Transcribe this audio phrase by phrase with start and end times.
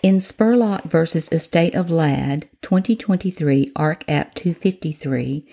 [0.00, 1.18] In Spurlock v.
[1.34, 4.04] Estate of Ladd, 2023, Ark.
[4.06, 5.44] App 253,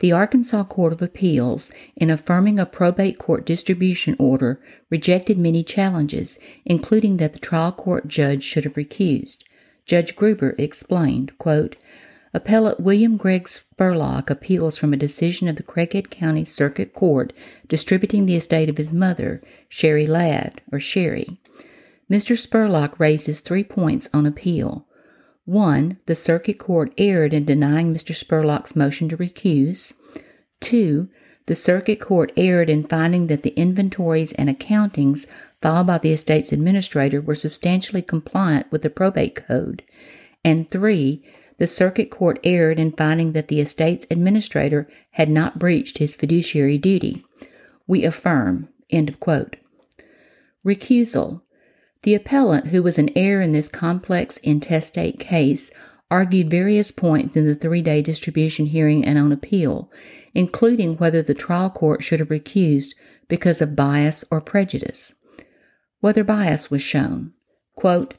[0.00, 6.38] the Arkansas Court of Appeals, in affirming a probate court distribution order, rejected many challenges,
[6.66, 9.38] including that the trial court judge should have recused.
[9.86, 11.76] Judge Gruber explained, quote,
[12.34, 17.32] Appellate William Gregg Spurlock appeals from a decision of the Craighead County Circuit Court
[17.68, 19.40] distributing the estate of his mother,
[19.70, 21.40] Sherry Ladd, or Sherry.
[22.10, 22.36] Mr.
[22.36, 24.86] Spurlock raises three points on appeal.
[25.44, 28.14] One, the Circuit Court erred in denying Mr.
[28.14, 29.92] Spurlock's motion to recuse.
[30.60, 31.08] Two,
[31.46, 35.26] the Circuit Court erred in finding that the inventories and accountings
[35.60, 39.82] filed by the estate's administrator were substantially compliant with the probate code.
[40.42, 41.22] And three,
[41.58, 46.78] the Circuit Court erred in finding that the estate's administrator had not breached his fiduciary
[46.78, 47.24] duty.
[47.86, 48.68] We affirm.
[48.90, 49.56] End of quote.
[50.64, 51.42] Recusal.
[52.04, 55.70] The appellant, who was an heir in this complex intestate case,
[56.10, 59.90] argued various points in the three day distribution hearing and on appeal,
[60.34, 62.90] including whether the trial court should have recused
[63.26, 65.14] because of bias or prejudice.
[66.00, 67.32] Whether bias was shown.
[67.74, 68.14] Quote,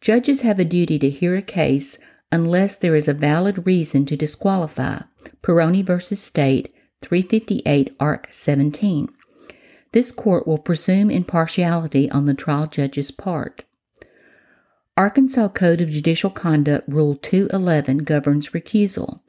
[0.00, 1.98] Judges have a duty to hear a case
[2.32, 5.02] unless there is a valid reason to disqualify.
[5.40, 6.16] Perroni v.
[6.16, 9.08] State, 358 Ark 17.
[9.92, 13.64] This court will presume impartiality on the trial judge's part.
[14.96, 19.20] Arkansas Code of Judicial Conduct Rule 211 governs recusal.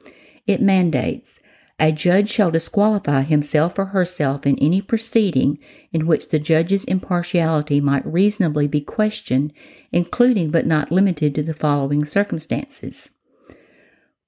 [0.46, 1.40] It mandates
[1.82, 5.58] a judge shall disqualify himself or herself in any proceeding
[5.92, 9.52] in which the judge's impartiality might reasonably be questioned,
[9.90, 13.10] including but not limited to the following circumstances.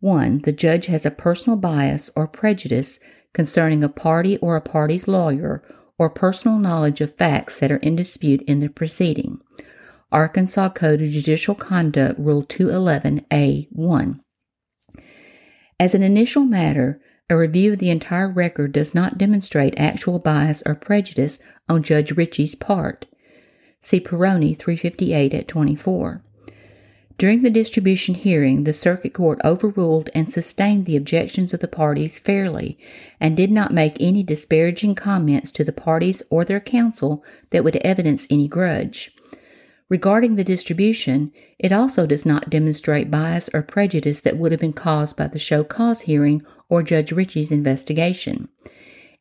[0.01, 0.41] 1.
[0.41, 2.99] The judge has a personal bias or prejudice
[3.33, 5.63] concerning a party or a party's lawyer
[5.99, 9.41] or personal knowledge of facts that are in dispute in the proceeding.
[10.11, 14.21] Arkansas Code of Judicial Conduct Rule 211A1.
[15.81, 20.63] As an initial matter, a review of the entire record does not demonstrate actual bias
[20.67, 23.07] or prejudice on Judge Ritchie's part.
[23.81, 26.23] See Perroni 358 at 24.
[27.17, 32.19] During the distribution hearing, the Circuit Court overruled and sustained the objections of the parties
[32.19, 32.77] fairly
[33.21, 37.77] and did not make any disparaging comments to the parties or their counsel that would
[37.77, 39.13] evidence any grudge.
[39.89, 44.73] Regarding the distribution, it also does not demonstrate bias or prejudice that would have been
[44.73, 48.49] caused by the show cause hearing or Judge Ritchie's investigation.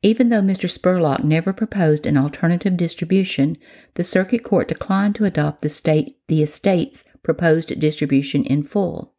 [0.02, 0.70] Even though Mr.
[0.70, 3.58] Spurlock never proposed an alternative distribution,
[3.94, 9.14] the Circuit Court declined to adopt the state the estate's proposed distribution in full.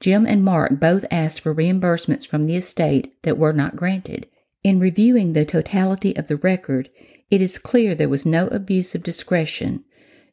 [0.00, 4.26] Jim and Mark both asked for reimbursements from the estate that were not granted.
[4.62, 6.90] In reviewing the totality of the record,
[7.30, 9.84] it is clear there was no abuse of discretion.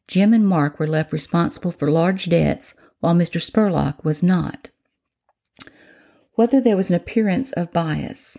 [0.08, 3.40] Jim and Mark were left responsible for large debts, while Mr.
[3.40, 4.68] Spurlock was not.
[6.34, 8.38] Whether there was an appearance of bias.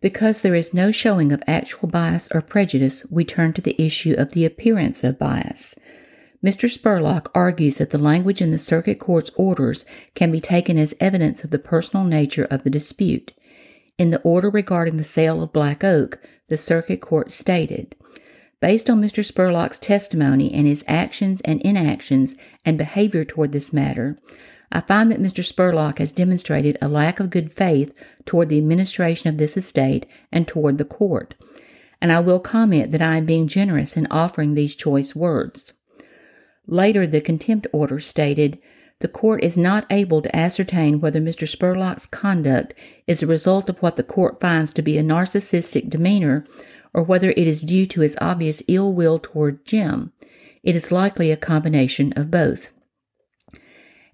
[0.00, 4.14] Because there is no showing of actual bias or prejudice, we turn to the issue
[4.16, 5.74] of the appearance of bias.
[6.44, 6.70] Mr.
[6.70, 9.84] Spurlock argues that the language in the Circuit Court's orders
[10.14, 13.32] can be taken as evidence of the personal nature of the dispute.
[13.98, 17.96] In the order regarding the sale of Black Oak, the Circuit Court stated,
[18.60, 19.24] Based on Mr.
[19.24, 24.16] Spurlock's testimony and his actions and inactions and behavior toward this matter,
[24.70, 25.44] I find that Mr.
[25.44, 27.92] Spurlock has demonstrated a lack of good faith
[28.26, 31.34] toward the administration of this estate and toward the court,
[32.00, 35.72] and I will comment that I am being generous in offering these choice words.
[36.68, 38.58] Later, the contempt order stated,
[39.00, 41.48] the court is not able to ascertain whether Mr.
[41.48, 42.74] Spurlock's conduct
[43.06, 46.44] is a result of what the court finds to be a narcissistic demeanor
[46.92, 50.12] or whether it is due to his obvious ill will toward Jim.
[50.62, 52.70] It is likely a combination of both.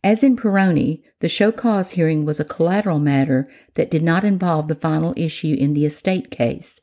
[0.05, 4.69] As in Perroni, the show cause hearing was a collateral matter that did not involve
[4.69, 6.79] the final issue in the estate case.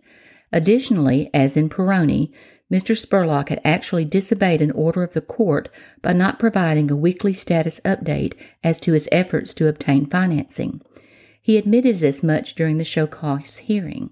[0.52, 2.34] Additionally, as in Perroni,
[2.72, 2.98] Mr.
[2.98, 5.68] Spurlock had actually disobeyed an order of the court
[6.02, 8.34] by not providing a weekly status update
[8.64, 10.82] as to his efforts to obtain financing.
[11.42, 14.12] He admitted as much during the show cause hearing.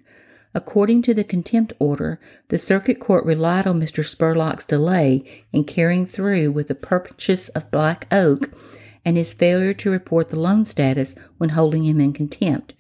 [0.54, 2.20] According to the contempt order,
[2.50, 4.04] the circuit court relied on Mr.
[4.04, 5.24] Spurlock's delay
[5.54, 8.50] in carrying through with the purchase of Black Oak
[9.06, 12.74] and his failure to report the loan status when holding him in contempt,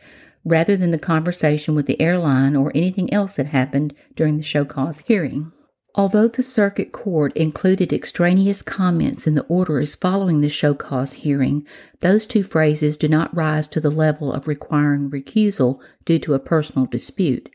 [0.44, 4.66] rather than the conversation with the airline or anything else that happened during the show
[4.66, 5.54] cause hearing.
[6.00, 11.68] Although the circuit court included extraneous comments in the orders following the show cause hearing,
[12.00, 16.40] those two phrases do not rise to the level of requiring recusal due to a
[16.40, 17.50] personal dispute.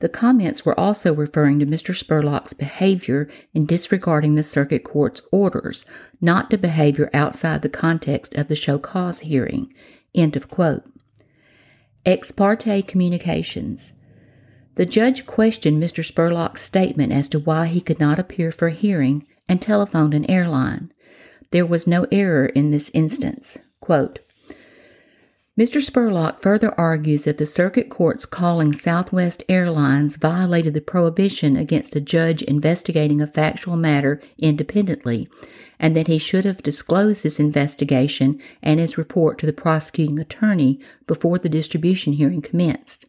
[0.00, 1.96] The comments were also referring to Mr.
[1.96, 5.86] Spurlock's behavior in disregarding the circuit court's orders,
[6.20, 9.72] not to behavior outside the context of the show cause hearing.
[10.14, 10.84] End of quote.
[12.04, 13.94] Ex parte communications.
[14.74, 16.02] The judge questioned Mr.
[16.02, 20.30] Spurlock's statement as to why he could not appear for a hearing and telephoned an
[20.30, 20.92] airline.
[21.50, 23.58] There was no error in this instance.
[23.80, 24.20] Quote,
[25.60, 25.84] Mr.
[25.84, 32.00] Spurlock further argues that the circuit court's calling Southwest Airlines violated the prohibition against a
[32.00, 35.28] judge investigating a factual matter independently,
[35.78, 40.80] and that he should have disclosed this investigation and his report to the prosecuting attorney
[41.06, 43.04] before the distribution hearing commenced.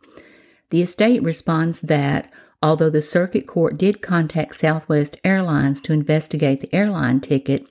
[0.69, 2.31] The estate responds that,
[2.61, 7.65] although the circuit court did contact Southwest Airlines to investigate the airline ticket,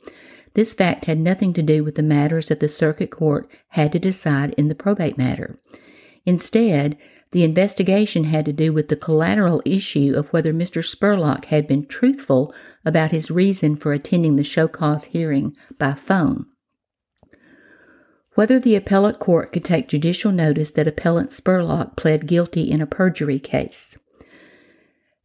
[0.54, 3.98] this fact had nothing to do with the matters that the circuit court had to
[3.98, 5.58] decide in the probate matter.
[6.26, 6.98] Instead,
[7.32, 10.84] the investigation had to do with the collateral issue of whether Mr.
[10.84, 12.54] Spurlock had been truthful
[12.84, 16.46] about his reason for attending the show cause hearing by phone.
[18.34, 22.87] Whether the appellate court could take judicial notice that appellant Spurlock pled guilty in a
[22.87, 23.99] perjury case.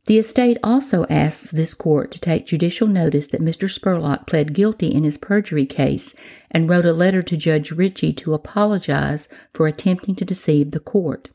[0.07, 3.69] The estate also asks this court to take judicial notice that Mr.
[3.69, 6.15] Spurlock pled guilty in his perjury case
[6.49, 11.27] and wrote a letter to Judge Ritchie to apologize for attempting to deceive the court.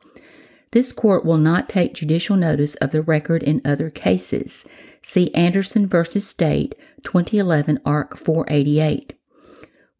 [0.71, 4.67] This court will not take judicial notice of the record in other cases.
[5.03, 6.05] See Anderson v.
[6.21, 9.13] State, 2011, Ark 488.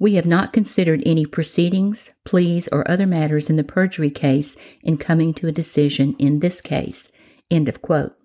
[0.03, 4.97] We have not considered any proceedings, pleas, or other matters in the perjury case in
[4.97, 7.13] coming to a decision in this case.
[7.53, 8.17] End of quote.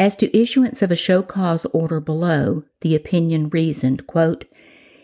[0.00, 4.44] As to issuance of a show cause order below, the opinion reasoned, quote,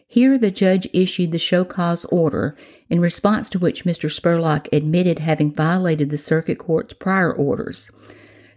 [0.09, 2.57] Here the judge issued the show cause order,
[2.91, 4.11] in response to which Mr.
[4.11, 7.93] Spurlock admitted having violated the circuit court's prior orders.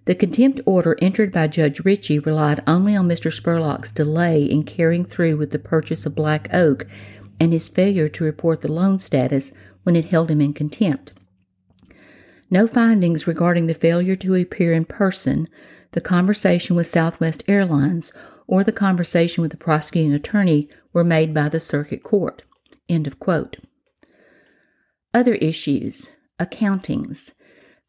[0.05, 3.31] The contempt order entered by Judge Ritchie relied only on Mr.
[3.31, 6.87] Spurlock's delay in carrying through with the purchase of Black Oak
[7.39, 9.51] and his failure to report the loan status
[9.83, 11.13] when it held him in contempt.
[12.49, 15.47] No findings regarding the failure to appear in person,
[15.91, 18.11] the conversation with Southwest Airlines,
[18.47, 22.41] or the conversation with the prosecuting attorney were made by the circuit court.
[22.89, 23.57] End of quote.
[25.13, 26.09] Other issues,
[26.39, 27.33] accountings.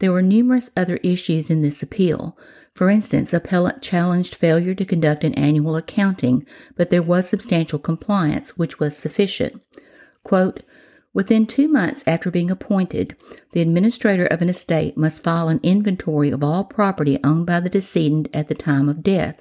[0.03, 2.37] There were numerous other issues in this appeal.
[2.75, 6.45] For instance, appellant challenged failure to conduct an annual accounting,
[6.75, 9.63] but there was substantial compliance, which was sufficient.
[10.25, 10.65] Quote,
[11.15, 13.15] Within two months after being appointed,
[13.53, 17.71] the administrator of an estate must file an inventory of all property owned by the
[17.71, 19.41] decedent at the time of death,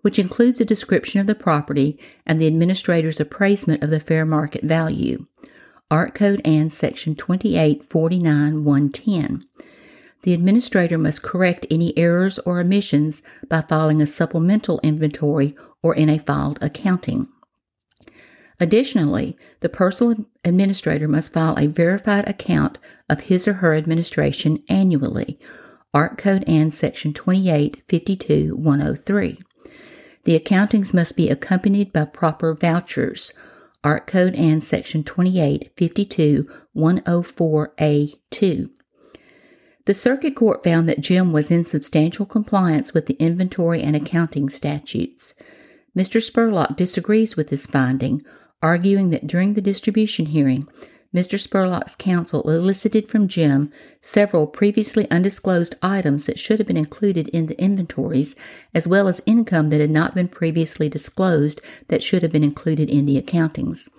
[0.00, 1.96] which includes a description of the property
[2.26, 5.26] and the administrator's appraisement of the fair market value.
[5.92, 9.44] Ark Code Ann Section 2849 110.
[10.22, 16.08] The administrator must correct any errors or omissions by filing a supplemental inventory or in
[16.08, 17.28] a filed accounting.
[18.60, 22.78] Additionally, the personal administrator must file a verified account
[23.10, 25.40] of his or her administration annually.
[25.92, 29.40] Ark Code Ann Section 2852 103.
[30.24, 33.32] The accountings must be accompanied by proper vouchers.
[33.82, 38.70] Ark Code Ann Section 2852 104A2.
[39.84, 44.48] The Circuit Court found that Jim was in substantial compliance with the inventory and accounting
[44.48, 45.34] statutes.
[45.96, 46.22] Mr.
[46.22, 48.22] Spurlock disagrees with this finding,
[48.62, 50.68] arguing that during the distribution hearing,
[51.12, 51.36] Mr.
[51.36, 57.46] Spurlock's counsel elicited from Jim several previously undisclosed items that should have been included in
[57.46, 58.36] the inventories,
[58.74, 62.88] as well as income that had not been previously disclosed that should have been included
[62.88, 63.90] in the accountings.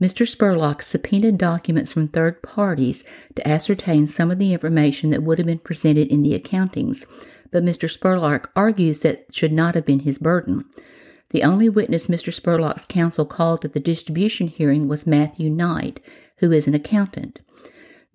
[0.00, 0.24] Mr.
[0.28, 3.02] Spurlock subpoenaed documents from third parties
[3.34, 7.04] to ascertain some of the information that would have been presented in the accountings,
[7.50, 7.90] but Mr.
[7.90, 10.64] Spurlock argues that should not have been his burden.
[11.30, 12.32] The only witness Mr.
[12.32, 16.00] Spurlock's counsel called at the distribution hearing was Matthew Knight,
[16.36, 17.40] who is an accountant.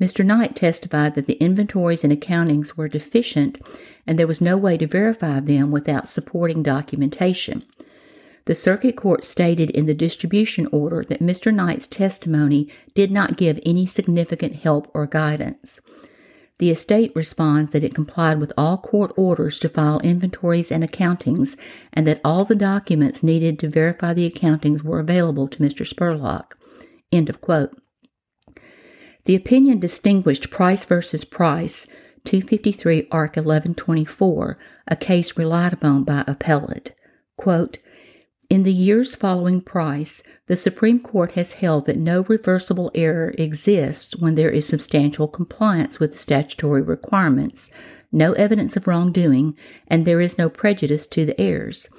[0.01, 0.25] Mr.
[0.25, 3.59] Knight testified that the inventories and accountings were deficient
[4.07, 7.63] and there was no way to verify them without supporting documentation.
[8.45, 11.53] The circuit court stated in the distribution order that Mr.
[11.53, 15.79] Knight's testimony did not give any significant help or guidance.
[16.59, 21.57] The estate responds that it complied with all court orders to file inventories and accountings
[21.91, 25.87] and that all the documents needed to verify the accountings were available to Mr.
[25.87, 26.53] Spurlock.
[27.11, 27.75] End of quote.
[29.25, 31.87] The opinion distinguished Price versus Price,
[32.25, 34.57] 253 Ark 1124,
[34.87, 36.93] a case relied upon by appellate.
[37.37, 37.77] Quote,
[38.53, 44.15] in the years following Price, the Supreme Court has held that no reversible error exists
[44.15, 47.71] when there is substantial compliance with the statutory requirements,
[48.11, 49.57] no evidence of wrongdoing,
[49.87, 51.89] and there is no prejudice to the heirs.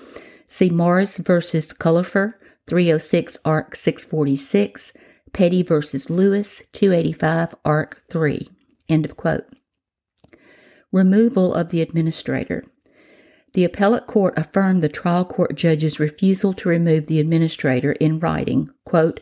[0.47, 1.25] See Morris v.
[1.25, 2.35] Cullipher,
[2.69, 4.93] 306 Ark 646,
[5.33, 5.75] Petty v.
[6.09, 8.49] Lewis 285 Ark 3.
[8.89, 9.47] End of quote.
[10.93, 12.63] Removal of the administrator.
[13.55, 18.71] The appellate court affirmed the trial court judge's refusal to remove the administrator in writing,
[18.85, 19.21] quote,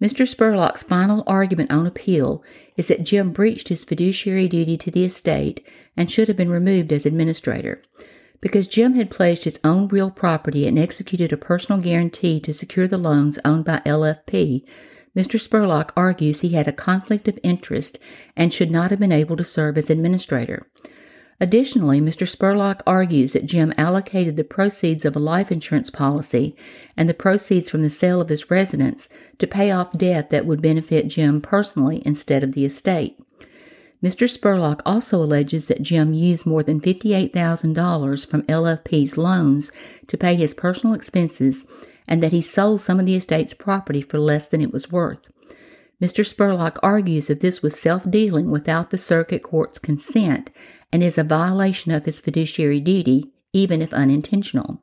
[0.00, 0.26] Mr.
[0.26, 2.42] Spurlock's final argument on appeal
[2.76, 5.66] is that Jim breached his fiduciary duty to the estate
[5.96, 7.82] and should have been removed as administrator.
[8.40, 12.86] Because Jim had pledged his own real property and executed a personal guarantee to secure
[12.86, 14.64] the loans owned by LFP,
[15.16, 15.40] Mr.
[15.40, 17.98] Spurlock argues he had a conflict of interest
[18.36, 20.68] and should not have been able to serve as administrator.
[21.44, 22.26] Additionally, Mr.
[22.26, 26.56] Spurlock argues that Jim allocated the proceeds of a life insurance policy
[26.96, 30.62] and the proceeds from the sale of his residence to pay off debt that would
[30.62, 33.20] benefit Jim personally instead of the estate.
[34.02, 34.26] Mr.
[34.26, 39.70] Spurlock also alleges that Jim used more than $58,000 from LFP's loans
[40.06, 41.66] to pay his personal expenses
[42.08, 45.30] and that he sold some of the estate's property for less than it was worth.
[46.00, 46.24] Mr.
[46.24, 50.48] Spurlock argues that this was self dealing without the circuit court's consent
[50.94, 54.80] and is a violation of his fiduciary duty, even if unintentional.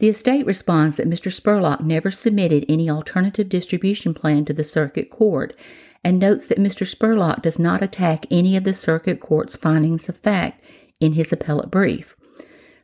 [0.00, 1.30] The estate responds that Mr.
[1.30, 5.54] Spurlock never submitted any alternative distribution plan to the circuit court
[6.02, 6.84] and notes that Mr.
[6.84, 10.60] Spurlock does not attack any of the circuit court's findings of fact
[10.98, 12.16] in his appellate brief.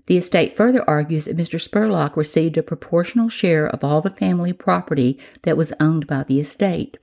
[0.07, 1.61] The estate further argues that Mr.
[1.61, 6.39] Spurlock received a proportional share of all the family property that was owned by the
[6.39, 6.99] estate.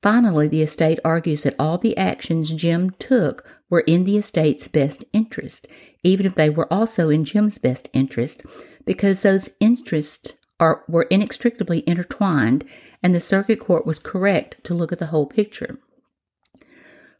[0.00, 5.02] Finally, the estate argues that all the actions Jim took were in the estate's best
[5.14, 5.66] interest,
[6.02, 8.44] even if they were also in Jim's best interest,
[8.84, 12.66] because those interests are, were inextricably intertwined,
[13.02, 15.78] and the circuit court was correct to look at the whole picture.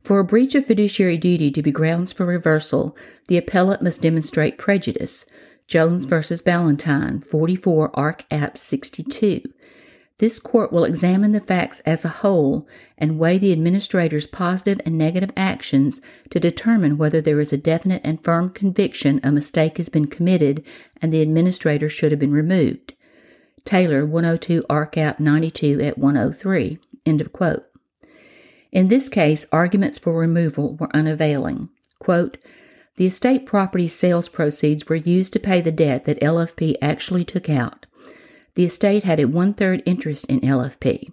[0.04, 2.94] For a breach of fiduciary duty to be grounds for reversal,
[3.28, 5.24] the appellate must demonstrate prejudice.
[5.66, 6.16] Jones v.
[6.16, 8.26] Ballentine, 44 Ark.
[8.30, 8.58] App.
[8.58, 9.40] 62.
[10.18, 14.96] This court will examine the facts as a whole and weigh the administrator's positive and
[14.96, 16.00] negative actions
[16.30, 20.64] to determine whether there is a definite and firm conviction a mistake has been committed
[21.00, 22.94] and the administrator should have been removed.
[23.64, 24.96] Taylor, 102 Ark.
[24.96, 25.20] App.
[25.20, 26.78] 92 at 103.
[27.06, 27.64] End of quote.
[28.70, 31.68] In this case, arguments for removal were unavailing.
[31.98, 32.38] Quote,
[32.96, 37.48] the estate property sales proceeds were used to pay the debt that LFP actually took
[37.48, 37.86] out.
[38.54, 41.12] The estate had a one third interest in LFP.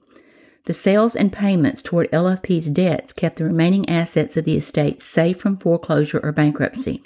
[0.65, 5.39] The sales and payments toward LFP's debts kept the remaining assets of the estate safe
[5.39, 7.01] from foreclosure or bankruptcy.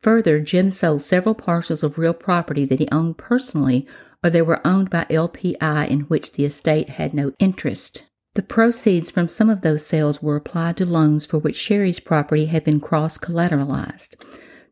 [0.00, 3.86] Further, Jim sold several parcels of real property that he owned personally
[4.22, 8.04] or they were owned by LPI in which the estate had no interest.
[8.34, 12.46] The proceeds from some of those sales were applied to loans for which Sherry's property
[12.46, 14.14] had been cross collateralized.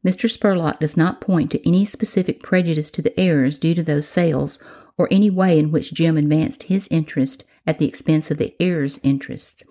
[0.05, 0.31] Mr.
[0.31, 4.63] Spurlock does not point to any specific prejudice to the heirs due to those sales
[4.97, 9.01] or any way in which Jim advanced his interest at the expense of the heirs'
[9.03, 9.63] interests.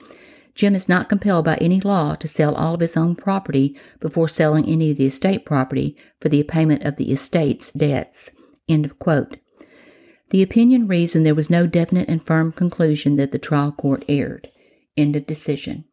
[0.56, 4.28] Jim is not compelled by any law to sell all of his own property before
[4.28, 8.32] selling any of the estate property for the payment of the estate's debts.
[8.68, 9.38] End of quote.
[10.32, 14.50] The opinion reasoned there was no definite and firm conclusion that the trial court erred.
[14.98, 15.86] End of decision.